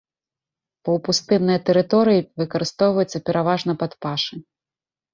Паўпустынныя 0.89 1.59
тэрыторыі 1.69 2.21
выкарыстоўваюць 2.45 3.23
пераважна 3.31 3.71
пад 3.87 3.91
пашы. 4.05 4.35